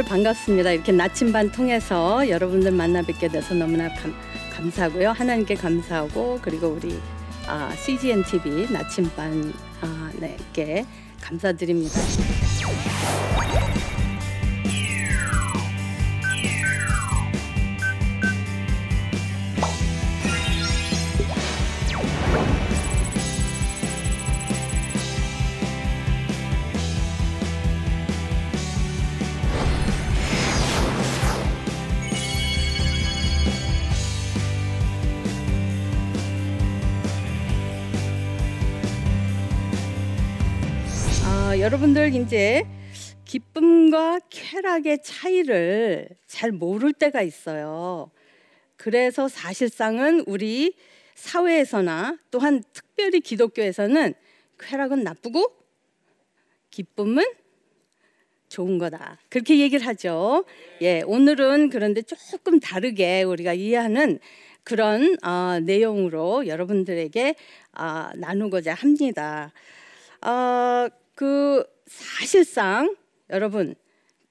[0.00, 0.72] 여러분들 반갑습니다.
[0.72, 4.14] 이렇게 나침반 통해서 여러분들 만나 뵙게 돼서 너무나 감,
[4.54, 5.10] 감사하고요.
[5.10, 6.98] 하나님께 감사하고 그리고 우리
[7.46, 10.86] 아, CGN TV 나침반 아, 네께
[11.20, 12.00] 감사드립니다.
[41.60, 42.64] 여러분들 이제
[43.26, 48.10] 기쁨과 쾌락의 차이를 잘 모를 때가 있어요.
[48.76, 50.74] 그래서 사실상은 우리
[51.16, 54.14] 사회에서나 또한 특별히 기독교에서는
[54.58, 55.54] 쾌락은 나쁘고
[56.70, 57.24] 기쁨은
[58.48, 59.18] 좋은 거다.
[59.28, 60.46] 그렇게 얘기를 하죠.
[60.80, 64.18] 예, 오늘은 그런데 조금 다르게 우리가 이해하는
[64.64, 67.34] 그런 어, 내용으로 여러분들에게
[67.76, 69.52] 어, 나누고자 합니다.
[70.22, 70.88] 어,
[71.20, 72.96] 그 사실상
[73.28, 73.74] 여러분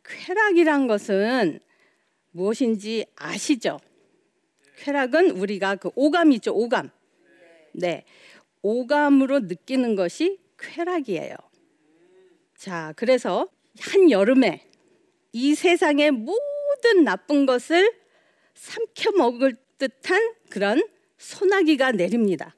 [0.04, 1.60] 쾌락이란 것은
[2.32, 3.80] 무엇인지 아시죠?
[4.78, 6.90] 쾌락은 우리가 그 오감 있죠, 오감.
[7.74, 8.06] 네,
[8.64, 11.36] 오감으로 느끼는 것이 쾌락이에요.
[12.58, 13.48] 자, 그래서
[13.82, 14.66] 한 여름에
[15.32, 17.94] 이 세상의 모든 나쁜 것을
[18.56, 20.82] 삼켜 먹을 듯한 그런
[21.20, 22.56] 소나기가 내립니다.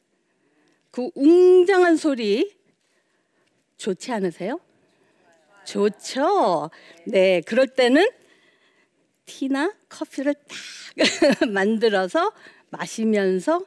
[0.90, 2.61] 그 웅장한 소리
[3.82, 4.60] 좋지 않으세요?
[5.66, 6.70] 좋죠.
[7.08, 8.08] 네, 그럴 때는
[9.26, 10.50] 티나 커피를 딱
[11.50, 12.32] 만들어서
[12.70, 13.66] 마시면서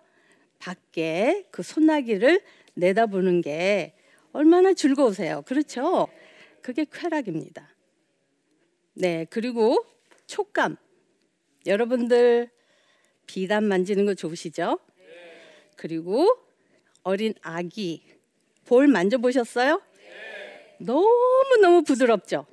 [0.61, 2.41] 밖에 그 소나기를
[2.75, 3.95] 내다보는 게
[4.33, 5.43] 얼마나 즐거우세요.
[5.43, 6.07] 그렇죠?
[6.63, 7.69] 그게 쾌락입니다.
[8.95, 9.85] 네, 그리고
[10.27, 10.77] 촉감.
[11.67, 12.51] 여러분들
[13.27, 14.79] 비단 만지는 거 좋으시죠?
[15.77, 16.29] 그리고
[17.03, 18.05] 어린 아기
[18.65, 19.83] 볼 만져보셨어요?
[20.81, 22.47] 너무 너무 부드럽죠.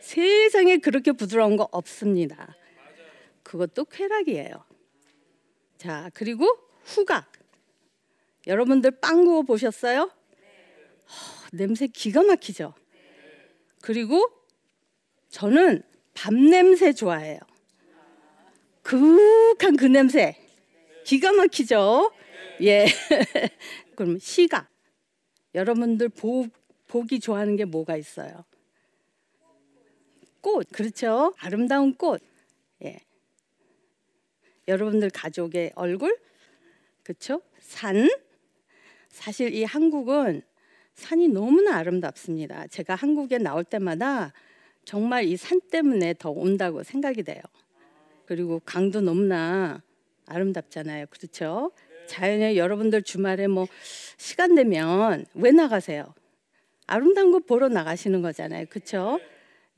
[0.00, 2.54] 세상에 그렇게 부드러운 거 없습니다.
[3.42, 4.64] 그것도 쾌락이에요.
[5.78, 6.46] 자 그리고
[6.84, 7.32] 후각.
[8.46, 10.02] 여러분들 빵 구워 보셨어요?
[10.02, 12.74] 허, 냄새 기가 막히죠.
[13.82, 14.28] 그리고
[15.30, 15.82] 저는
[16.14, 17.40] 밥 냄새 좋아해요.
[18.82, 20.36] 그윽한 그 냄새
[21.04, 22.12] 기가 막히죠.
[22.62, 22.86] 예.
[23.96, 24.68] 그럼 시각.
[25.54, 26.46] 여러분들 보,
[26.96, 28.44] 보기 좋아하는 게 뭐가 있어요?
[30.40, 31.34] 꽃, 그렇죠?
[31.38, 32.22] 아름다운 꽃.
[32.82, 32.98] 예.
[34.66, 36.16] 여러분들 가족의 얼굴,
[37.02, 37.42] 그렇죠?
[37.58, 38.08] 산.
[39.10, 40.40] 사실 이 한국은
[40.94, 42.66] 산이 너무나 아름답습니다.
[42.68, 44.32] 제가 한국에 나올 때마다
[44.86, 47.42] 정말 이 산 때문에 더 온다고 생각이 돼요.
[48.24, 49.82] 그리고 강도 너무나
[50.24, 51.06] 아름답잖아요.
[51.10, 51.72] 그렇죠?
[52.06, 53.66] 자연에 여러분들 주말에 뭐
[54.16, 56.14] 시간 되면 왜 나가세요?
[56.86, 58.66] 아름다운 거 보러 나가시는 거잖아요.
[58.68, 59.20] 그렇죠?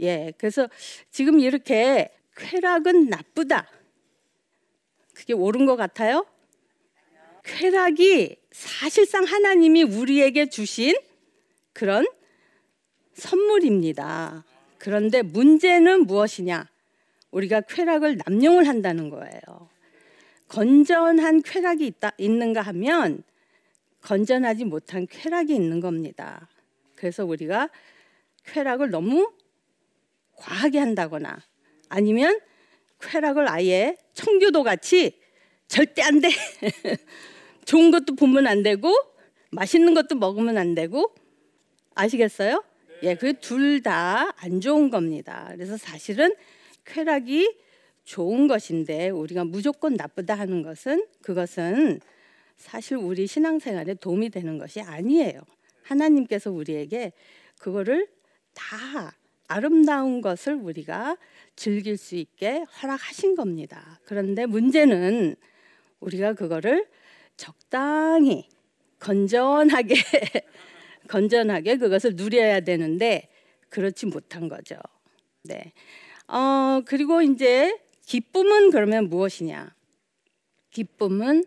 [0.01, 0.33] 예.
[0.39, 0.69] 그래서
[1.11, 3.69] 지금 이렇게 쾌락은 나쁘다.
[5.15, 6.27] 그게 옳은 것 같아요?
[7.43, 10.95] 쾌락이 사실상 하나님이 우리에게 주신
[11.73, 12.07] 그런
[13.15, 14.45] 선물입니다.
[14.79, 16.69] 그런데 문제는 무엇이냐?
[17.31, 19.69] 우리가 쾌락을 남용을 한다는 거예요.
[20.47, 23.23] 건전한 쾌락이 있다, 있는가 하면
[24.03, 26.49] 건전하지 못한 쾌락이 있는 겁니다.
[26.99, 27.71] 그래서 우리가
[28.45, 29.33] 쾌락을 너무
[30.37, 31.39] 과하게 한다거나
[31.89, 32.41] 아니면
[33.01, 35.21] 쾌락을 아예 청교도 같이
[35.69, 36.29] 절대 안 돼.
[37.65, 38.93] 좋은 것도 보면 안 되고
[39.51, 41.15] 맛있는 것도 먹으면 안 되고
[41.95, 42.65] 아시겠어요?
[43.05, 45.49] 예, 그 둘 다 안 좋은 겁니다.
[45.53, 46.35] 그래서 사실은
[46.85, 47.55] 쾌락이
[48.05, 52.01] 좋은 것인데 우리가 무조건 나쁘다 하는 것은 그것은
[52.57, 55.41] 사실 우리 신앙생활에 도움이 되는 것이 아니에요.
[55.89, 57.13] 하나님께서 우리에게
[57.59, 58.09] 그거를
[58.55, 61.17] 다 아름다운 것을 우리가
[61.57, 63.99] 즐길 수 있게 허락하신 겁니다.
[64.05, 65.37] 그런데 문제는
[66.01, 66.87] 우리가 그거를
[67.37, 68.49] 적당히
[68.99, 69.95] 건전하게
[71.09, 73.29] 건전하게 그것을 누려야 되는데
[73.71, 74.77] 그렇지 못한 거죠.
[75.45, 75.73] 네.
[76.27, 79.75] 어, 그리고 이제 기쁨은 그러면 무엇이냐?
[80.71, 81.45] 기쁨은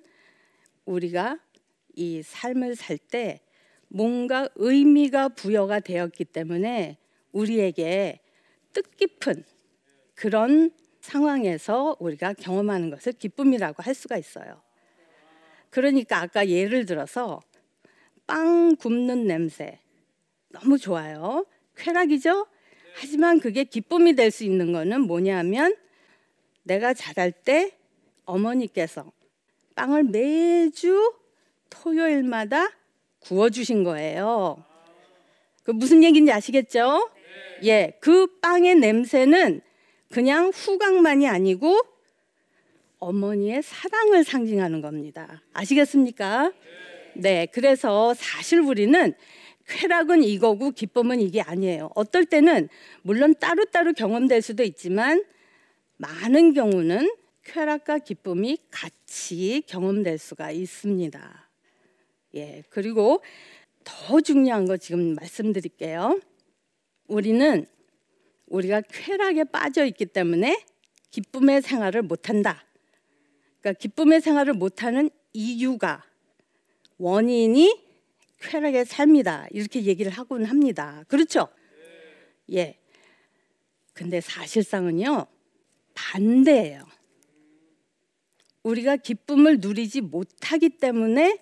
[0.86, 1.38] 우리가
[1.96, 3.42] 이 삶을 살 때
[3.94, 6.98] 뭔가 의미가 부여가 되었기 때문에
[7.34, 8.22] 우리에게
[8.72, 9.44] 뜻깊은
[10.16, 10.72] 그런
[11.02, 14.62] 상황에서 우리가 경험하는 것을 기쁨이라고 할 수가 있어요.
[15.70, 17.42] 그러니까 아까 예를 들어서
[18.26, 19.80] 빵 굽는 냄새
[20.50, 21.46] 너무 좋아요.
[21.76, 22.48] 쾌락이죠?
[22.96, 25.76] 하지만 그게 기쁨이 될 수 있는 거는 뭐냐면
[26.64, 27.78] 내가 자랄 때
[28.24, 29.12] 어머니께서
[29.76, 31.14] 빵을 매주
[31.70, 32.70] 토요일마다
[33.22, 34.64] 구워 주신 거예요.
[35.64, 37.10] 그 무슨 얘기인지 아시겠죠?
[37.64, 39.62] 예, 그 빵의 냄새는
[40.10, 41.80] 그냥 후각만이 아니고
[43.00, 45.42] 어머니의 사랑을 상징하는 겁니다.
[45.54, 46.52] 아시겠습니까?
[47.16, 49.14] 네, 그래서 사실 우리는
[49.68, 51.90] 쾌락은 이거고 기쁨은 이게 아니에요.
[51.96, 52.68] 어떨 때는
[53.04, 55.24] 물론 따로따로 경험될 수도 있지만
[55.98, 57.12] 많은 경우는
[57.44, 61.51] 쾌락과 기쁨이 같이 경험될 수가 있습니다.
[62.36, 63.22] 예, 그리고
[63.84, 66.20] 더 중요한 거 지금 말씀드릴게요.
[67.08, 67.66] 우리는
[68.48, 70.64] 우리가 쾌락에 빠져 있기 때문에
[71.10, 72.64] 기쁨의 생활을 못 한다.
[73.60, 76.04] 그러니까 기쁨의 생활을 못 하는 이유가
[76.98, 77.82] 원인이
[78.40, 79.48] 쾌락의 삶이다.
[79.52, 81.04] 이렇게 얘기를 하곤 합니다.
[81.08, 81.48] 그렇죠?
[82.52, 82.78] 예.
[83.94, 85.28] 근데 사실상은요.
[85.94, 86.86] 반대예요.
[88.64, 91.38] 우리가 기쁨을 누리지 못하기 때문에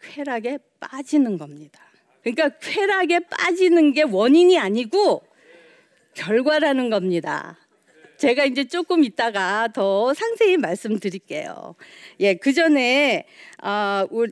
[0.00, 1.80] 쾌락에 빠지는 겁니다.
[2.22, 5.22] 그러니까 쾌락에 빠지는 게 원인이 아니고
[6.14, 7.58] 결과라는 겁니다.
[8.16, 11.76] 제가 이제 조금 있다가 더 상세히 말씀드릴게요.
[12.20, 13.26] 예, 그 전에
[13.58, 14.24] 아 어,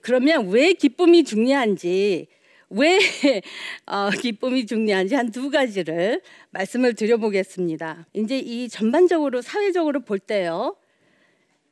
[0.00, 2.28] 그러면 왜 기쁨이 중요한지
[2.70, 2.98] 왜
[3.86, 8.06] 어, 기쁨이 중요한지 한 두 가지를 말씀을 드려보겠습니다.
[8.14, 10.76] 이제 이 전반적으로 사회적으로 볼 때요.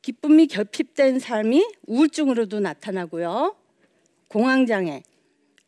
[0.04, 3.56] 기쁨이 결핍된 삶이 우울증으로도 나타나고요.
[4.28, 5.02] 공황장애,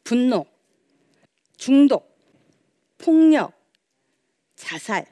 [0.05, 0.45] 분노,
[1.57, 2.21] 중독,
[2.99, 3.55] 폭력,
[4.55, 5.07] 자살,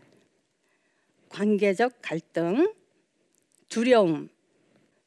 [1.30, 2.70] 관계적 갈등,
[3.70, 4.28] 두려움,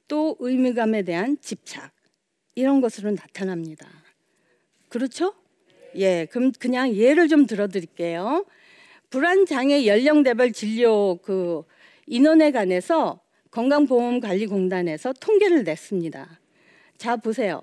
[0.07, 1.91] 또 의미감에 대한 집착
[2.55, 3.87] 이런 것으로 나타납니다.
[4.89, 5.35] 그렇죠?
[5.93, 8.47] 예, 그럼 그냥 예를 좀 들어드릴게요.
[9.11, 11.61] 불안 장애 연령대별 진료 그
[12.07, 13.21] 인원에 관해서
[13.51, 16.39] 건강보험관리공단에서 통계를 냈습니다.
[16.97, 17.61] 자 보세요.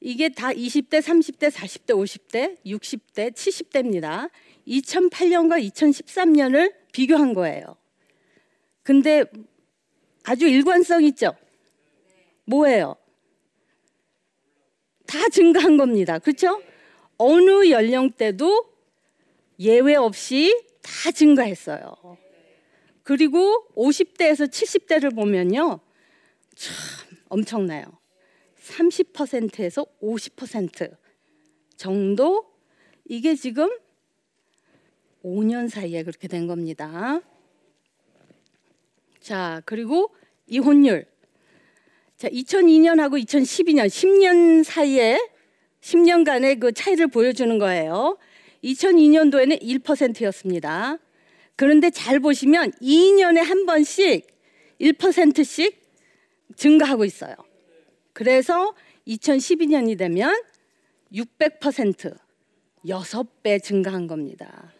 [0.00, 4.30] 이게 다 20대, 30대, 40대, 50대, 60대, 70대입니다.
[4.68, 7.76] 2008년과 2013년을 비교한 거예요.
[8.82, 9.24] 근데
[10.24, 11.34] 아주 일관성 있죠?
[12.44, 12.96] 뭐예요?
[15.06, 16.18] 다 증가한 겁니다.
[16.18, 16.62] 그렇죠?
[17.16, 18.64] 어느 연령대도
[19.60, 22.18] 예외 없이 다 증가했어요.
[23.06, 25.78] 그리고 50대에서 70대를 보면요.
[26.56, 26.74] 참
[27.28, 27.84] 엄청나요.
[28.60, 30.96] 30%에서 50%
[31.76, 32.50] 정도
[33.04, 33.70] 이게 지금
[35.24, 37.20] 5년 사이에 그렇게 된 겁니다.
[39.20, 40.12] 자, 그리고
[40.48, 41.06] 이혼율.
[42.16, 45.16] 자, 2002년하고 2012년 10년 사이에
[45.80, 48.18] 10년간의 그 차이를 보여주는 거예요.
[48.64, 50.98] 2002년도에는 1%였습니다.
[51.56, 54.26] 그런데 잘 보시면 2년에 한 번씩
[54.80, 55.82] 1%씩
[56.54, 57.34] 증가하고 있어요.
[58.12, 58.74] 그래서
[59.08, 60.34] 2012년이 되면
[61.12, 62.16] 600%
[62.84, 64.72] 6배 증가한 겁니다.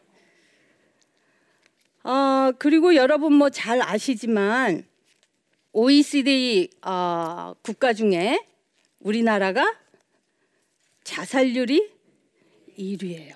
[2.05, 4.87] 어, 그리고 여러분 뭐 잘 아시지만
[5.73, 8.39] OECD 어, 국가 중에
[9.01, 9.75] 우리나라가
[11.05, 11.91] 자살률이
[12.79, 13.36] 1위예요.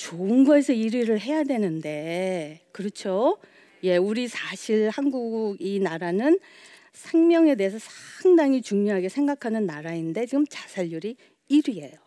[0.00, 3.36] 좋은 거에서 1위를 해야 되는데 그렇죠?
[3.82, 6.38] 예, 우리 사실 한국 이 나라는
[6.94, 11.16] 생명에 대해서 상당히 중요하게 생각하는 나라인데 지금 자살률이
[11.50, 11.98] 1위예요.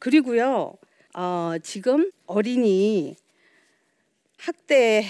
[0.00, 0.74] 그리고요,
[1.14, 3.14] 어, 지금 어린이
[4.38, 5.04] 학대에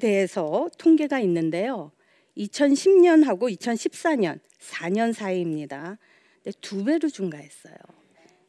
[0.00, 1.92] 대해서 통계가 있는데요.
[2.38, 5.98] 2010년하고 2014년 4년 사이입니다.
[6.62, 7.76] 두 배로 증가했어요.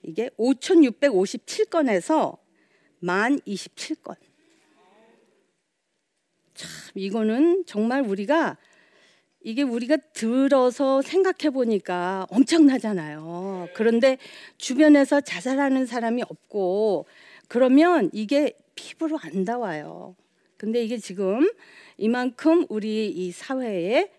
[0.04, 2.38] 이게 5,657건에서
[3.03, 4.15] 1,027건.
[6.53, 8.58] 참 이거는 정말 우리가
[9.41, 13.70] 이게 우리가 들어서 생각해 보니까 엄청나잖아요.
[13.74, 14.18] 그런데
[14.58, 17.06] 주변에서 자살하는 사람이 없고
[17.48, 20.15] 그러면 이게 피부로 안 닿아요.
[20.58, 21.50] 근데 이게 지금
[21.98, 24.12] 이만큼 우리 이 사회에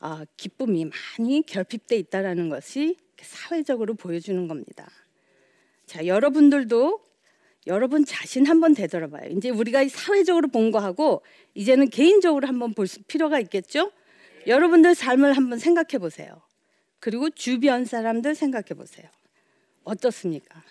[0.00, 4.88] 아, 기쁨이 많이 결핍돼 있다라는 것이 사회적으로 보여주는 겁니다.
[5.86, 7.00] 자, 여러분들도
[7.66, 9.30] 여러분 자신 한번 되돌아봐요.
[9.30, 11.22] 이제 우리가 사회적으로 본 거하고
[11.54, 13.90] 이제는 개인적으로 한번 볼 필요가 있겠죠?
[14.46, 16.42] 여러분들 삶을 한번 생각해 보세요.
[17.00, 19.06] 그리고 주변 사람들 생각해 보세요.
[19.84, 20.62] 어떻습니까?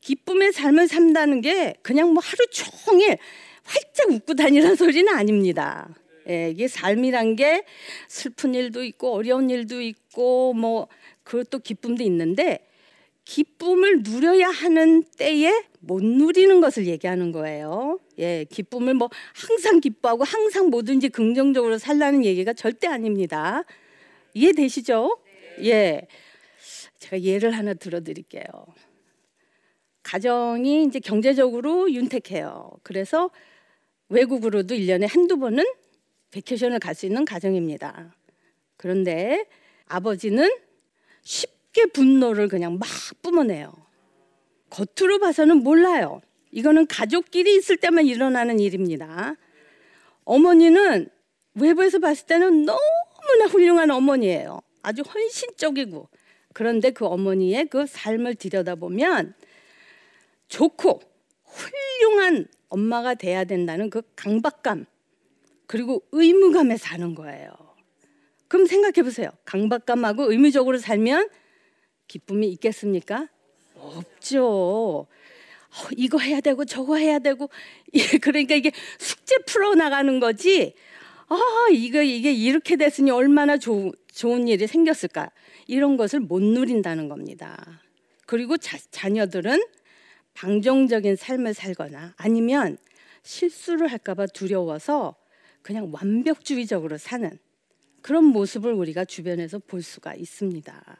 [0.00, 3.18] 기쁨의 삶을 산다는 게 그냥 뭐 하루 종일
[3.64, 5.88] 활짝 웃고 다니는 소리는 아닙니다.
[6.28, 7.64] 예, 이게 삶이란 게
[8.06, 10.88] 슬픈 일도 있고 어려운 일도 있고 뭐
[11.24, 12.67] 그것도 기쁨도 있는데
[13.28, 18.00] 기쁨을 누려야 하는 때에 못 누리는 것을 얘기하는 거예요.
[18.18, 23.64] 예, 기쁨을 뭐 항상 기뻐하고 항상 뭐든지 긍정적으로 살라는 얘기가 절대 아닙니다.
[24.32, 25.18] 이해되시죠?
[25.64, 26.08] 예.
[27.00, 28.44] 제가 예를 하나 들어드릴게요.
[30.02, 32.70] 가정이 이제 경제적으로 윤택해요.
[32.82, 33.30] 그래서
[34.08, 35.66] 외국으로도 1년에 한두 번은
[36.30, 38.16] 베케이션을 갈 수 있는 가정입니다.
[38.78, 39.44] 그런데
[39.84, 40.50] 아버지는
[41.78, 42.88] 쉽게 분노를 그냥 막
[43.22, 43.72] 뿜어내요.
[44.70, 46.20] 겉으로 봐서는 몰라요.
[46.50, 49.36] 이거는 가족끼리 있을 때만 일어나는 일입니다.
[50.24, 51.08] 어머니는
[51.54, 54.60] 외부에서 봤을 때는 너무나 훌륭한 어머니예요.
[54.82, 56.08] 아주 헌신적이고.
[56.52, 59.34] 그런데 그 어머니의 그 삶을 들여다보면
[60.48, 61.00] 좋고
[61.44, 64.86] 훌륭한 엄마가 돼야 된다는 그 강박감
[65.66, 67.50] 그리고 의무감에 사는 거예요.
[68.48, 69.30] 그럼 생각해 보세요.
[69.44, 71.28] 강박감하고 의무적으로 살면
[72.08, 73.28] 기쁨이 있겠습니까?
[73.76, 75.06] 없죠.
[75.68, 77.48] 어, 이거 해야 되고 저거 해야 되고
[77.94, 80.74] 예, 그러니까 이게 숙제 풀어 나가는 거지.
[81.28, 81.36] 아
[81.70, 85.30] 이거 이게 이렇게 됐으니 얼마나 조, 좋은 일이 생겼을까
[85.66, 87.82] 이런 것을 못 누린다는 겁니다.
[88.26, 89.62] 그리고 자, 자녀들은
[90.34, 92.78] 방종적인 삶을 살거나 아니면
[93.22, 95.16] 실수를 할까봐 두려워서
[95.62, 97.38] 그냥 완벽주의적으로 사는
[98.00, 100.98] 그런 모습을 우리가 주변에서 볼 수가 있습니다.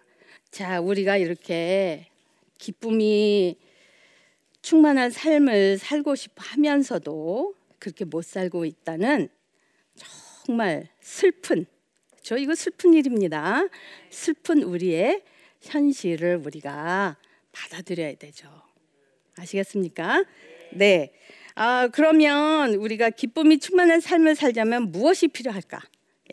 [0.50, 2.08] 자, 우리가 이렇게
[2.58, 3.56] 기쁨이
[4.62, 9.28] 충만한 삶을 살고 싶어 하면서도 그렇게 못 살고 있다는
[10.44, 11.66] 정말 슬픈
[12.22, 13.62] 저 이거 슬픈 일입니다.
[14.10, 15.22] 슬픈 우리의
[15.62, 17.16] 현실을 우리가
[17.52, 18.48] 받아들여야 되죠.
[19.36, 20.24] 아시겠습니까?
[20.72, 21.12] 네.
[21.54, 25.80] 아, 그러면 우리가 기쁨이 충만한 삶을 살자면 무엇이 필요할까?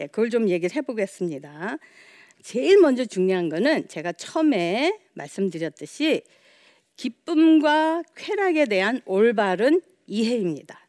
[0.01, 1.77] 예, 그걸 좀 얘기를 해보겠습니다.
[2.46, 6.22] 제일 먼저 중요한 거는 제가 처음에 말씀드렸듯이
[6.96, 10.80] 기쁨과 쾌락에 대한 올바른 이해입니다.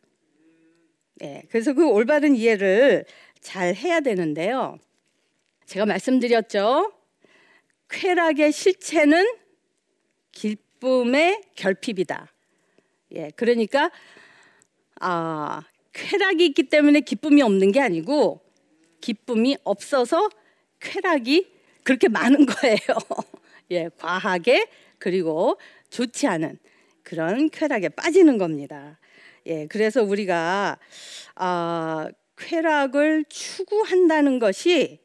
[1.22, 3.06] 예, 그래서 그 올바른 이해를
[3.40, 4.78] 잘 해야 되는데요.
[5.64, 6.92] 제가 말씀드렸죠.
[7.88, 9.26] 쾌락의 실체는
[10.32, 12.34] 기쁨의 결핍이다.
[13.14, 13.90] 예, 그러니까
[15.00, 15.62] 아,
[15.94, 18.42] 쾌락이 있기 때문에 기쁨이 없는 게 아니고
[19.00, 20.28] 기쁨이 없어서
[20.80, 21.50] 쾌락이
[21.82, 22.76] 그렇게 많은 거예요.
[23.70, 24.68] 예, 과하게
[24.98, 25.58] 그리고
[25.90, 26.58] 좋지 않은
[27.02, 28.98] 그런 쾌락에 빠지는 겁니다.
[29.46, 30.78] 예, 그래서 우리가
[31.36, 35.00] 아, 쾌락을 추구한다는 것이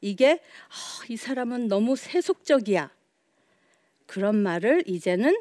[0.00, 2.90] 이게 아, 이 사람은 너무 세속적이야.
[4.06, 5.36] 그런 말을 이제는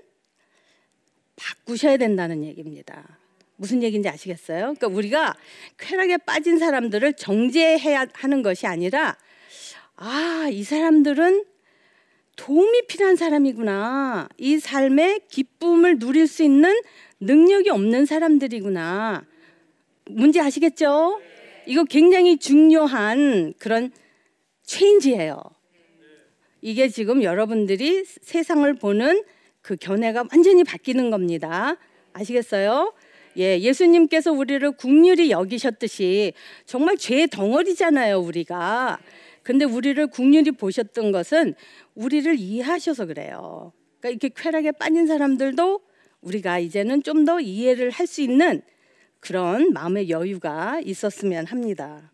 [1.35, 3.19] 바꾸셔야 된다는 얘기입니다.
[3.57, 4.75] 무슨 얘기인지 아시겠어요?
[4.75, 5.35] 그러니까 우리가
[5.77, 9.17] 쾌락에 빠진 사람들을 정죄해야 하는 것이 아니라
[9.97, 11.45] 아, 이 사람들은
[12.35, 14.27] 도움이 필요한 사람이구나.
[14.37, 16.73] 이 삶의 기쁨을 누릴 수 있는
[17.21, 19.25] 능력이 없는 사람들이구나.
[20.09, 21.21] 문제 아시겠죠?
[21.65, 23.91] 이거 굉장히 중요한 그런
[24.63, 25.41] 체인지예요.
[26.61, 29.23] 이게 지금 여러분들이 세상을 보는
[29.61, 31.77] 그 견해가 완전히 바뀌는 겁니다.
[32.13, 32.93] 아시겠어요?
[33.37, 36.33] 예, 예수님께서 우리를 국률이 여기셨듯이
[36.65, 38.99] 정말 죄의 덩어리잖아요, 우리가.
[39.45, 41.53] 근데 우리를 국률이 보셨던 것은
[41.93, 43.71] 우리를 이해하셔서 그래요.
[43.99, 45.81] 그러니까 이렇게 쾌락에 빠진 사람들도
[46.21, 48.63] 우리가 이제는 좀 더 이해를 할 수 있는
[49.19, 52.11] 그런 마음의 여유가 있었으면 합니다.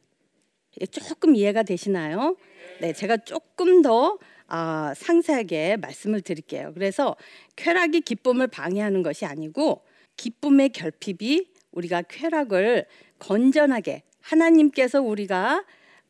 [0.82, 2.36] 예, 조금 이해가 되시나요?
[2.82, 6.74] 네, 제가 조금 더 아, 상세하게 말씀을 드릴게요.
[6.74, 7.16] 그래서
[7.56, 9.86] 쾌락이 기쁨을 방해하는 것이 아니고
[10.18, 12.86] 기쁨의 결핍이 우리가 쾌락을
[13.20, 15.64] 건전하게 하나님께서 우리가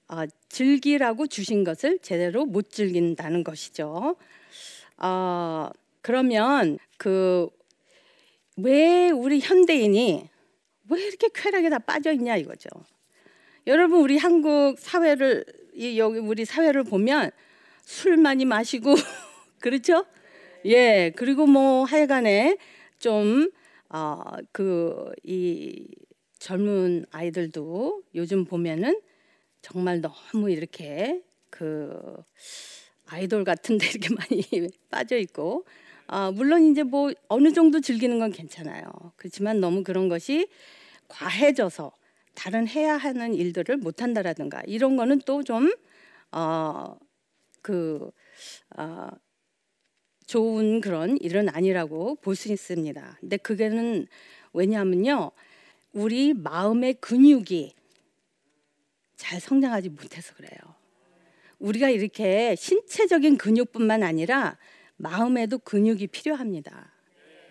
[0.07, 4.15] 어, 즐기라고 주신 것을 제대로 못 즐긴다는 것이죠.
[4.97, 5.69] 어,
[6.01, 7.49] 그러면 그
[8.57, 10.29] 왜 우리 현대인이
[10.89, 12.69] 왜 이렇게 쾌락에 다 빠져 있냐 이거죠.
[13.67, 15.45] 여러분 우리 한국 사회를
[15.95, 17.31] 여기 우리 사회를 보면
[17.83, 18.93] 술 많이 마시고
[19.59, 20.05] 그렇죠?
[20.65, 22.57] 예 그리고 뭐 하여간에
[22.99, 23.49] 좀
[23.89, 25.87] 어, 그이
[26.39, 28.99] 젊은 아이들도 요즘 보면은
[29.61, 32.15] 정말 너무 이렇게 그
[33.07, 34.43] 아이돌 같은데 이렇게 많이
[34.89, 35.65] 빠져 있고
[36.07, 38.83] 아, 물론 이제 뭐 어느 정도 즐기는 건 괜찮아요.
[39.15, 40.47] 그렇지만 너무 그런 것이
[41.07, 41.91] 과해져서
[42.33, 45.73] 다른 해야 하는 일들을 못 한다라든가 이런 거는 또좀
[46.31, 46.95] 어,
[47.61, 48.11] 그
[48.77, 49.09] 어,
[50.27, 53.17] 좋은 그런 일은 아니라고 볼 수 있습니다.
[53.19, 54.07] 근데 그게는
[54.53, 55.31] 왜냐하면요.
[55.93, 57.73] 우리 마음의 근육이
[59.21, 60.51] 잘 성장하지 못해서 그래요.
[61.59, 64.57] 우리가 이렇게 신체적인 근육뿐만 아니라
[64.97, 66.91] 마음에도 근육이 필요합니다.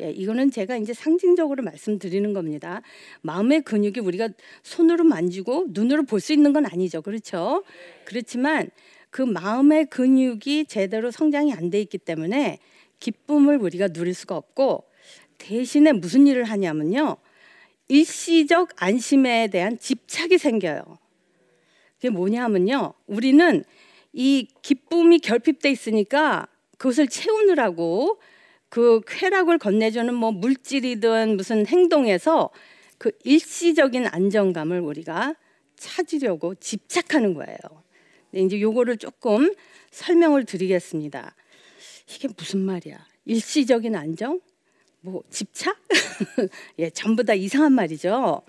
[0.00, 2.82] 예, 이거는 제가 이제 상징적으로 말씀드리는 겁니다.
[3.22, 4.30] 마음의 근육이 우리가
[4.64, 7.02] 손으로 만지고 눈으로 볼 수 있는 건 아니죠.
[7.02, 7.62] 그렇죠?
[8.04, 8.68] 그렇지만
[9.10, 12.58] 그 마음의 근육이 제대로 성장이 안 돼 있기 때문에
[12.98, 14.84] 기쁨을 우리가 누릴 수가 없고
[15.38, 17.16] 대신에 무슨 일을 하냐면요.
[17.86, 20.98] 일시적 안심에 대한 집착이 생겨요.
[22.00, 22.94] 그게 뭐냐면요.
[23.06, 23.62] 우리는
[24.14, 26.46] 이 기쁨이 결핍돼 있으니까
[26.78, 28.18] 그것을 채우느라고
[28.70, 32.48] 그 쾌락을 건네주는 뭐 물질이든 무슨 행동에서
[32.96, 35.34] 그 일시적인 안정감을 우리가
[35.76, 37.58] 찾으려고 집착하는 거예요.
[38.30, 39.52] 네, 이제 요거를 조금
[39.90, 41.34] 설명을 드리겠습니다.
[42.08, 43.06] 이게 무슨 말이야?
[43.26, 44.40] 일시적인 안정?
[45.02, 45.76] 뭐 집착?
[46.78, 48.42] 예, 전부 다 이상한 말이죠.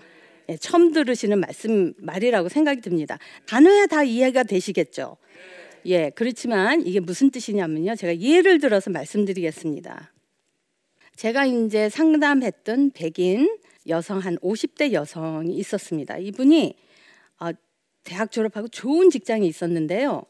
[0.48, 3.18] 예, 처음 들으시는 말씀 말이라고 생각이 듭니다.
[3.46, 5.16] 단어야 다 이해가 되시겠죠.
[5.86, 7.96] 예, 그렇지만 이게 무슨 뜻이냐면요.
[7.96, 10.12] 제가 예를 들어서 말씀드리겠습니다.
[11.16, 13.58] 제가 이제 상담했던 백인
[13.88, 16.18] 여성 한 50대 여성이 있었습니다.
[16.18, 16.74] 이분이
[17.40, 17.50] 어,
[18.04, 20.24] 대학 졸업하고 좋은 직장이 있었는데요.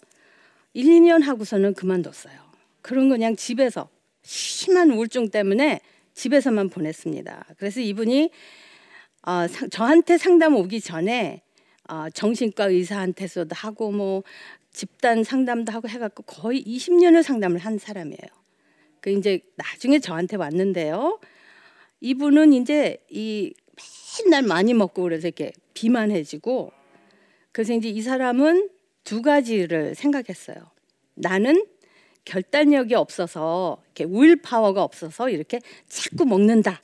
[0.74, 2.34] 1, 2년 하고서는 그만뒀어요.
[2.80, 3.88] 그런 거 그냥 집에서
[4.22, 5.80] 심한 우울증 때문에
[6.14, 7.46] 집에서만 보냈습니다.
[7.58, 8.30] 그래서 이분이
[9.24, 11.42] 어, 사, 저한테 상담 오기 전에
[11.88, 14.22] 어, 정신과 의사한테서도 하고 뭐
[14.72, 18.18] 집단 상담도 하고 해갖고 거의 20년을 상담을 한 사람이에요.
[19.00, 21.20] 그 이제 나중에 저한테 왔는데요.
[22.00, 23.52] 이분은 이제 이
[24.24, 26.72] 맨날 많이 먹고 그래서 이렇게 비만해지고
[27.52, 28.70] 그래서 이제 이 사람은
[29.04, 30.56] 두 가지를 생각했어요.
[31.14, 31.66] 나는
[32.24, 36.82] 결단력이 없어서 이렇게 윌 파워가 없어서 이렇게 자꾸 먹는다.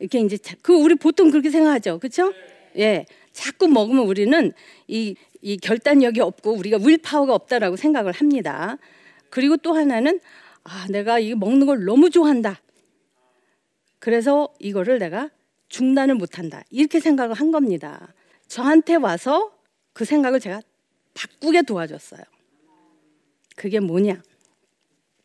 [0.00, 1.98] 이렇게 이제 그 우리 보통 그렇게 생각하죠.
[1.98, 2.32] 그렇죠?
[2.78, 3.06] 예.
[3.32, 4.52] 자꾸 먹으면 우리는
[4.86, 8.78] 이, 이 결단력이 없고 우리가 윌 파워가 없다라고 생각을 합니다.
[9.30, 10.20] 그리고 또 하나는
[10.64, 12.60] 아, 내가 이 먹는 걸 너무 좋아한다.
[13.98, 15.30] 그래서 이거를 내가
[15.68, 16.62] 중단을 못 한다.
[16.70, 18.12] 이렇게 생각을 한 겁니다.
[18.48, 19.52] 저한테 와서
[19.92, 20.60] 그 생각을 제가
[21.14, 22.22] 바꾸게 도와줬어요.
[23.56, 24.22] 그게 뭐냐?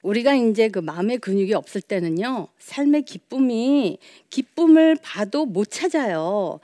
[0.04, 3.98] 우리가 이제 그 마음의 근육이 없을 때는요, 삶의 기쁨이
[4.30, 6.60] 기쁨을 봐도 못 찾아요.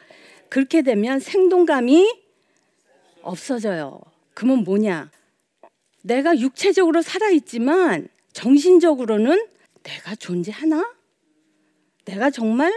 [0.49, 2.13] 그렇게 되면 생동감이
[3.21, 4.02] 없어져요.
[4.34, 5.10] 그러면 뭐냐?
[6.02, 9.47] 내가 육체적으로 살아있지만 정신적으로는
[9.84, 10.93] 내가 존재하나?
[12.06, 12.73] 내가 정말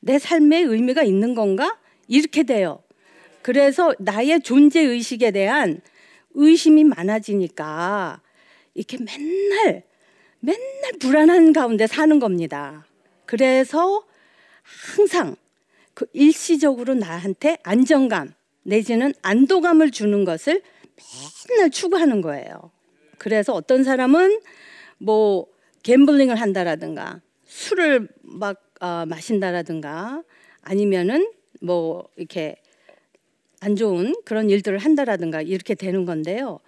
[0.00, 1.78] 내 삶에 의미가 있는 건가?
[2.08, 2.82] 이렇게 돼요.
[3.42, 5.80] 그래서 나의 존재 의식에 대한
[6.34, 8.20] 의심이 많아지니까
[8.74, 9.82] 이렇게 맨날
[10.40, 12.86] 맨날 불안한 가운데 사는 겁니다.
[13.26, 14.04] 그래서
[14.96, 15.36] 항상
[15.94, 20.62] 그 일시적으로 나한테 안정감 내지는 안도감을 주는 것을
[21.48, 22.70] 맨날 추구하는 거예요.
[23.18, 24.40] 그래서 어떤 사람은
[24.98, 25.46] 뭐
[25.82, 30.22] 갬블링을 한다라든가 술을 막 어, 마신다라든가
[30.62, 32.56] 아니면은 뭐 이렇게
[33.60, 36.60] 안 좋은 그런 일들을 한다라든가 이렇게 되는 건데요.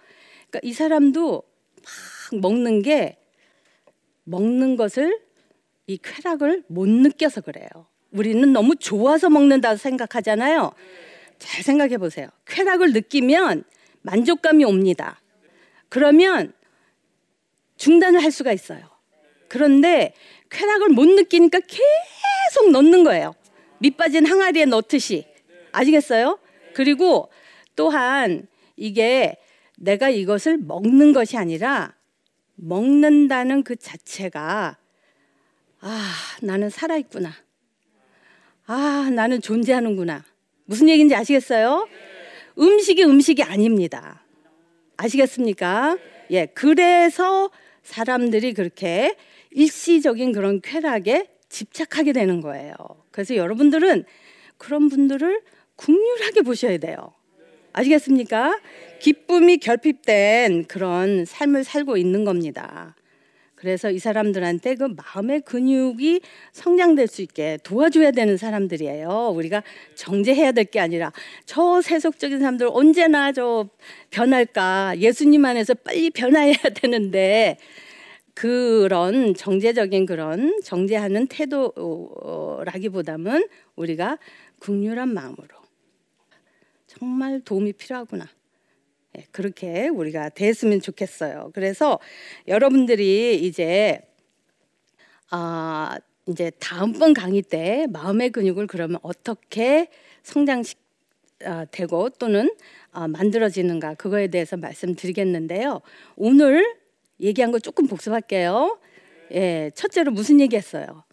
[0.49, 1.43] 그러니까 이 사람도
[2.31, 3.17] 막 먹는 게
[4.23, 5.19] 먹는 것을
[5.87, 7.67] 이 쾌락을 못 느껴서 그래요.
[8.11, 10.73] 우리는 너무 좋아서 먹는다 생각하잖아요.
[11.39, 12.29] 잘 생각해 보세요.
[12.45, 13.63] 쾌락을 느끼면
[14.01, 15.21] 만족감이 옵니다.
[15.89, 16.53] 그러면
[17.77, 18.81] 중단을 할 수가 있어요.
[19.47, 20.13] 그런데
[20.49, 23.33] 쾌락을 못 느끼니까 계속 넣는 거예요.
[23.79, 25.25] 밑 빠진 항아리에 넣듯이.
[25.71, 26.37] 아시겠어요?
[26.73, 27.29] 그리고
[27.75, 29.37] 또한 이게
[29.81, 31.95] 내가 이것을 먹는 것이 아니라
[32.55, 34.77] 먹는다는 그 자체가
[35.79, 36.13] 아,
[36.43, 37.33] 나는 살아있구나.
[38.67, 40.23] 아, 나는 존재하는구나.
[40.65, 41.87] 무슨 얘기인지 아시겠어요?
[42.59, 44.23] 음식이 음식이 아닙니다.
[44.97, 45.97] 아시겠습니까?
[46.29, 47.49] 예, 그래서
[47.81, 49.15] 사람들이 그렇게
[49.49, 52.75] 일시적인 그런 쾌락에 집착하게 되는 거예요.
[53.09, 54.05] 그래서 여러분들은
[54.59, 55.41] 그런 분들을
[55.75, 57.15] 국률하게 보셔야 돼요.
[57.73, 58.59] 아시겠습니까?
[58.99, 62.95] 기쁨이 결핍된 그런 삶을 살고 있는 겁니다.
[63.55, 69.33] 그래서 이 사람들한테 그 마음의 근육이 성장될 수 있게 도와줘야 되는 사람들이에요.
[69.35, 69.61] 우리가
[69.93, 71.11] 정제해야 될 게 아니라
[71.45, 73.69] 저 세속적인 사람들 언제나 저
[74.09, 77.57] 변할까 예수님 안에서 빨리 변화해야 되는데
[78.33, 84.17] 그런 정제적인 그런 정제하는 태도라기보다는 우리가
[84.59, 85.60] 국률한 마음으로
[87.01, 88.27] 정말 도움이 필요하구나.
[89.17, 91.49] 예, 그렇게 우리가 됐으면 좋겠어요.
[91.55, 91.97] 그래서
[92.47, 94.01] 여러분들이 이제
[95.31, 99.89] 아 이제 다음번 강의 때 마음의 근육을 그러면 어떻게
[100.21, 100.75] 성장시
[101.43, 102.51] 아, 되고 또는
[102.91, 105.81] 아, 만들어지는가 그거에 대해서 말씀드리겠는데요.
[106.17, 106.63] 오늘
[107.19, 108.79] 얘기한 거 조금 복습할게요.
[109.31, 111.03] 예, 첫째로 무슨 얘기했어요?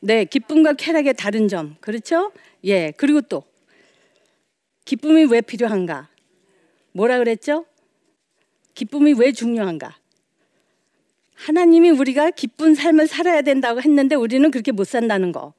[0.00, 1.76] 네, 기쁨과 쾌락의 다른 점.
[1.80, 2.32] 그렇죠?
[2.64, 3.49] 예, 그리고 또
[4.90, 6.08] 기쁨이 왜 필요한가?
[6.90, 7.64] 뭐라 그랬죠?
[8.74, 9.96] 기쁨이 왜 중요한가?
[11.36, 15.54] 하나님이 우리가 기쁜 삶을 살아야 된다고 했는데 우리는 그렇게 못 산다는 거.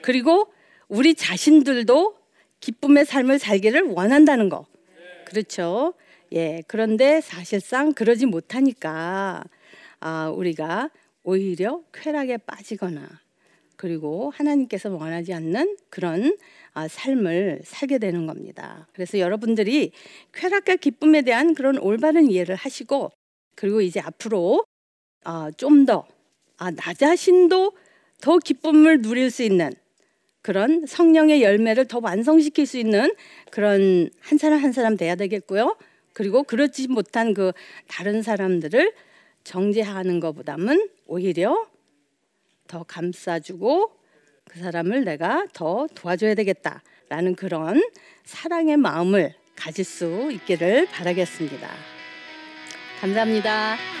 [0.00, 0.52] 그리고
[0.86, 2.18] 우리 자신들도
[2.60, 4.64] 기쁨의 삶을 살기를 원한다는 거.
[5.24, 5.94] 그렇죠?
[6.32, 6.62] 예.
[6.68, 9.42] 그런데 사실상 그러지 못하니까
[9.98, 10.90] 아, 우리가
[11.24, 13.08] 오히려 쾌락에 빠지거나
[13.78, 16.36] 그리고 하나님께서 원하지 않는 그런
[16.74, 18.88] 아, 삶을 살게 되는 겁니다.
[18.92, 19.92] 그래서 여러분들이
[20.34, 23.12] 쾌락과 기쁨에 대한 그런 올바른 이해를 하시고
[23.54, 24.64] 그리고 이제 앞으로
[25.24, 26.06] 아, 좀더
[26.56, 27.72] 아, 나 자신도
[28.20, 29.70] 더 기쁨을 누릴 수 있는
[30.42, 33.14] 그런 성령의 열매를 더 완성시킬 수 있는
[33.52, 35.76] 그런 한 사람 한 사람 돼야 되겠고요.
[36.14, 37.52] 그리고 그렇지 못한 그
[37.86, 38.92] 다른 사람들을
[39.44, 41.68] 정죄하는 것보다는 오히려
[42.68, 43.90] 더 감싸주고
[44.48, 47.82] 그 사람을 내가 더 도와줘야 되겠다라는 그런
[48.24, 51.68] 사랑의 마음을 가질 수 있기를 바라겠습니다.
[53.00, 53.97] 감사합니다.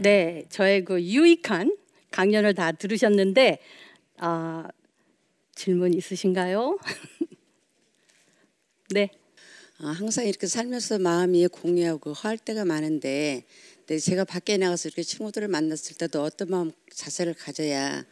[0.00, 1.76] 네, 저의 그 유익한
[2.12, 3.58] 강연을 다 들으셨는데
[4.18, 4.68] 아,
[5.56, 6.78] 질문 있으신가요?
[8.90, 9.10] 네.
[9.80, 13.44] 아, 항상 이렇게 살면서 마음이 공유하고 허할 때가 많은데
[13.86, 18.04] 네, 제가 밖에 나가서 이렇게 친구들을 만났을 때도 어떤 마음 자세를 가져야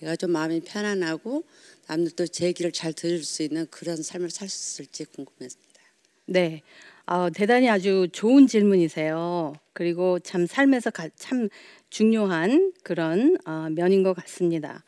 [0.00, 1.44] 내가 좀 마음이 편안하고
[1.86, 5.80] 남들도 제 얘기를 잘 들을 수 있는 그런 삶을 살 수 있을지 궁금했습니다.
[6.26, 6.62] 네.
[7.10, 9.52] 어, 대단히 아주 좋은 질문이세요.
[9.72, 11.48] 그리고 참 삶에서 가, 참
[11.88, 14.84] 중요한 그런 어, 면인 것 같습니다.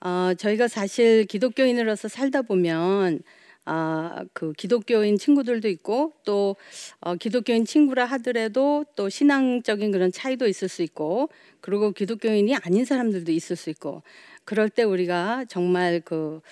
[0.00, 3.20] 어, 저희가 사실 기독교인으로서 살다 보면
[3.64, 6.56] 아, 그 기독교인 친구들도 있고 또
[7.00, 11.30] 어, 기독교인 친구라 하더라도 또 신앙적인 그런 차이도 있을 수 있고
[11.62, 14.02] 그리고 기독교인이 아닌 사람들도 있을 수 있고
[14.44, 16.42] 그럴 때 우리가 정말 그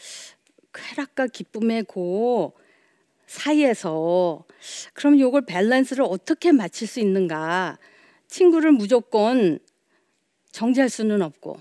[0.72, 2.54] 쾌락과 기쁨의 고
[3.31, 4.45] 사이에서
[4.93, 7.79] 그럼 이걸 밸런스를 어떻게 맞출 수 있는가?
[8.27, 9.61] 친구를 무조건
[10.51, 11.57] 정지할 수는 없고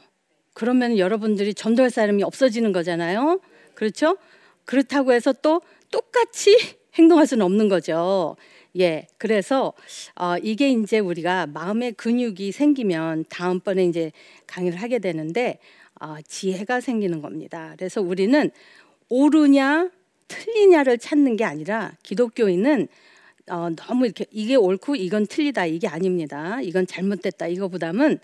[0.54, 3.40] 그러면 여러분들이 전도할 사람이 없어지는 거잖아요.
[3.76, 4.18] 그렇죠?
[4.66, 6.58] 그렇다고 해서 또 똑같이
[6.96, 8.36] 행동할 수는 없는 거죠.
[8.80, 9.74] 예, 그래서
[10.16, 14.12] 어, 이게 이제 우리가 마음의 근육이 생기면 다음번에 이제
[14.48, 15.60] 강의를 하게 되는데
[16.02, 17.76] 어, 지혜가 생기는 겁니다.
[17.78, 18.50] 그래서 우리는
[19.08, 19.92] 옳으냐
[20.30, 22.88] 틀리냐를 찾는 게 아니라 기독교인은
[23.50, 26.62] 어, 너무 이렇게 이게 옳고 이건 틀리다 이게 아닙니다.
[26.62, 28.20] 이건 잘못됐다 이거보다는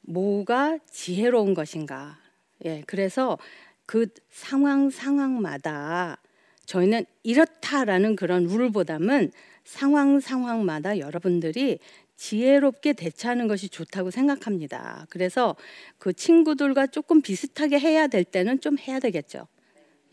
[0.00, 2.18] 뭐가 지혜로운 것인가.
[2.64, 3.38] 예, 그래서
[3.86, 6.18] 그 상황 상황마다
[6.64, 9.32] 저희는 이렇다라는 그런 룰보다는
[9.64, 11.78] 상황 상황마다 여러분들이
[12.16, 15.06] 지혜롭게 대처하는 것이 좋다고 생각합니다.
[15.10, 15.56] 그래서
[15.98, 19.48] 그 친구들과 조금 비슷하게 해야 될 때는 좀 해야 되겠죠.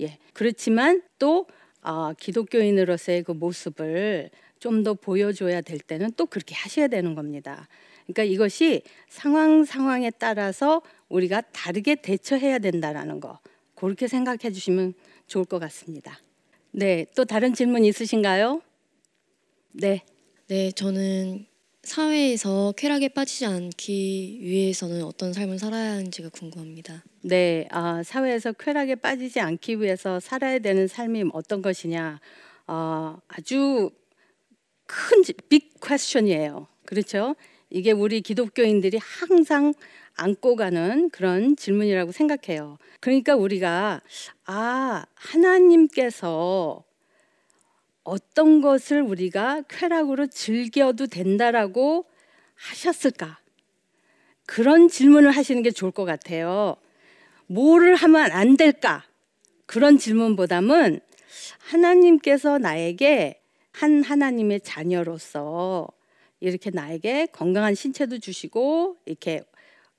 [0.01, 0.17] 예.
[0.33, 1.47] 그렇지만 또
[1.81, 7.67] 어, 기독교인으로서의 그 모습을 좀 더 보여줘야 될 때는 또 그렇게 하셔야 되는 겁니다.
[8.05, 13.39] 그러니까 이것이 상황 상황에 따라서 우리가 다르게 대처해야 된다라는 거
[13.75, 14.93] 그렇게 생각해 주시면
[15.27, 16.19] 좋을 것 같습니다.
[16.71, 18.61] 네, 또 다른 질문 있으신가요?
[19.71, 20.03] 네.
[20.47, 21.45] 네, 저는
[21.83, 27.03] 사회에서 쾌락에 빠지지 않기 위해서는 어떤 삶을 살아야 하는지가 궁금합니다.
[27.21, 32.19] 네, 아, 사회에서 쾌락에 빠지지 않기 위해서 살아야 되는 삶이 어떤 것이냐,
[32.67, 33.91] 어, 아주
[34.85, 36.67] 큰빅 퀘스천이에요.
[36.85, 37.35] 그렇죠?
[37.69, 39.73] 이게 우리 기독교인들이 항상
[40.15, 42.77] 안고 가는 그런 질문이라고 생각해요.
[42.99, 44.01] 그러니까 우리가
[44.45, 46.83] 아 하나님께서
[48.09, 52.05] 어떤 것을 우리가 쾌락으로 즐겨도 된다라고
[52.55, 53.37] 하셨을까?
[54.47, 56.75] 그런 질문을 하시는 게 좋을 것 같아요.
[57.45, 59.05] 뭐를 하면 안 될까?
[59.67, 60.99] 그런 질문보다는
[61.59, 63.39] 하나님께서 나에게
[63.71, 65.87] 한 하나님의 자녀로서
[66.39, 69.43] 이렇게 나에게 건강한 신체도 주시고 이렇게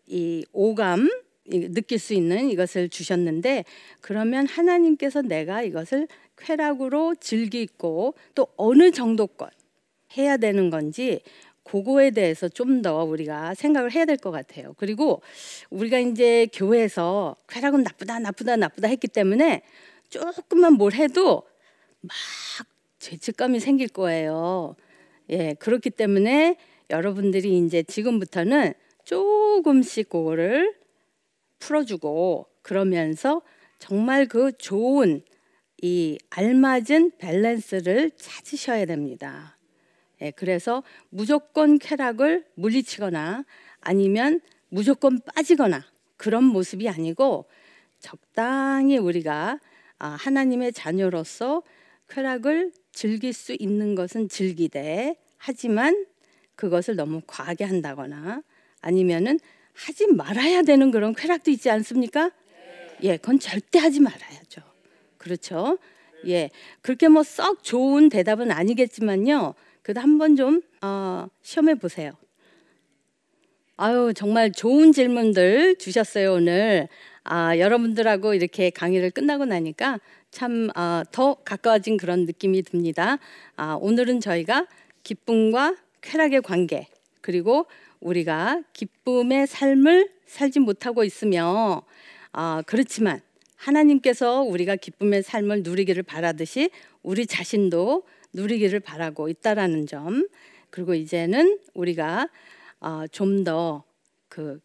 [0.06, 1.08] 이 오감
[1.52, 3.64] 이- 느낄 수 있는 이것을 주셨는데
[4.00, 6.08] 그러면 하나님께서 내가 이것을
[6.40, 9.50] 쾌락으로 즐기고 또 어느 정도껏
[10.16, 11.20] 해야 되는 건지
[11.64, 14.74] 그거에 대해서 좀 더 우리가 생각을 해야 될 것 같아요.
[14.78, 15.22] 그리고
[15.70, 19.62] 우리가 이제 교회에서 쾌락은 나쁘다 나쁘다 나쁘다 했기 때문에
[20.08, 21.42] 조금만 뭘 해도
[22.00, 22.12] 막
[22.98, 24.74] 죄책감이 생길 거예요.
[25.30, 26.56] 예, 그렇기 때문에
[26.90, 28.74] 여러분들이 이제 지금부터는
[29.04, 30.74] 조금씩 그거를
[31.60, 33.42] 풀어주고 그러면서
[33.78, 35.22] 정말 그 좋은
[35.82, 39.56] 이 알맞은 밸런스를 찾으셔야 됩니다.
[40.20, 43.44] 예, 그래서 무조건 쾌락을 물리치거나
[43.80, 45.84] 아니면 무조건 빠지거나
[46.16, 47.46] 그런 모습이 아니고
[47.98, 49.58] 적당히 우리가
[49.98, 51.62] 아, 하나님의 자녀로서
[52.08, 56.06] 쾌락을 즐길 수 있는 것은 즐기되 하지만
[56.56, 58.42] 그것을 너무 과하게 한다거나
[58.82, 59.38] 아니면은
[59.72, 62.30] 하지 말아야 되는 그런 쾌락도 있지 않습니까?
[63.02, 64.69] 예, 그건 절대 하지 말아야죠.
[65.20, 65.78] 그렇죠?
[66.26, 66.50] 예,
[66.82, 69.54] 그렇게 뭐 썩 좋은 대답은 아니겠지만요.
[69.82, 72.12] 그래도 한번 좀 어, 시험해 보세요.
[73.76, 76.88] 아유 정말 좋은 질문들 주셨어요 오늘.
[77.24, 83.18] 아 여러분들하고 이렇게 강의를 끝나고 나니까 참더 가까워진 그런 느낌이 듭니다.
[83.56, 84.66] 아 오늘은 저희가
[85.02, 86.88] 기쁨과 쾌락의 관계
[87.20, 87.66] 그리고
[88.00, 91.82] 우리가 기쁨의 삶을 살지 못하고 있으며
[92.32, 93.20] 아 그렇지만
[93.60, 96.70] 하나님께서 우리가 기쁨의 삶을 누리기를 바라듯이
[97.02, 100.26] 우리 자신도 누리기를 바라고 있다라는 점
[100.70, 102.28] 그리고 이제는 우리가
[102.80, 103.84] 어, 좀더
[104.28, 104.60] 그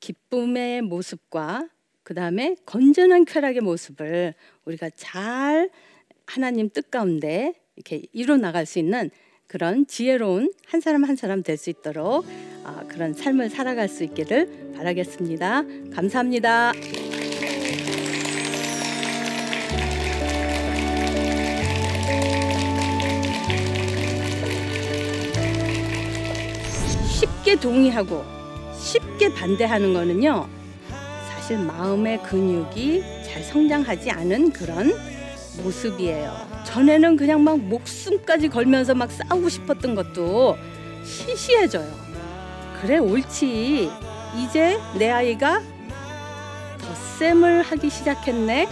[0.00, 1.68] 기쁨의 모습과
[2.02, 4.34] 그 다음에 건전한 쾌락의 모습을
[4.64, 5.70] 우리가 잘
[6.26, 9.10] 하나님 뜻 가운데 이렇게 이뤄 나갈 수 있는
[9.46, 12.24] 그런 지혜로운 한 사람 한 사람 될 수 있도록
[12.64, 15.62] 어, 그런 삶을 살아갈 수 있기를 바라겠습니다.
[15.94, 16.72] 감사합니다.
[27.60, 28.24] 동의하고
[28.78, 30.48] 쉽게 반대하는 거는요.
[31.28, 34.92] 사실 마음의 근육이 잘 성장하지 않은 그런
[35.62, 36.34] 모습이에요.
[36.64, 40.56] 전에는 그냥 막 목숨까지 걸면서 막 싸우고 싶었던 것도
[41.04, 41.92] 시시해져요.
[42.80, 43.90] 그래 옳지.
[44.38, 45.60] 이제 내 아이가
[46.80, 48.68] 덧셈을 하기 시작했네.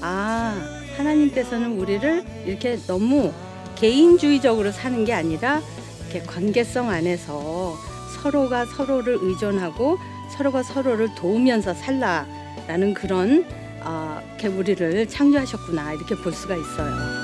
[0.00, 0.54] 아,
[0.96, 3.32] 하나님께서는 우리를 이렇게 너무
[3.76, 5.60] 개인주의적으로 사는 게 아니라
[6.00, 7.76] 이렇게 관계성 안에서
[8.14, 9.98] 서로가 서로를 의존하고
[10.30, 13.44] 서로가 서로를 도우면서 살라라는 그런
[13.82, 17.23] 아, 이렇게 우리를 창조하셨구나 이렇게 볼 수가 있어요.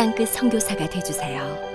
[0.00, 1.69] 땅끝 선교사가 되주세요.